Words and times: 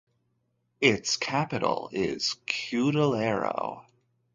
Its 0.81 1.15
capital 1.15 1.91
is 1.93 2.35
Cudillero. 2.47 3.85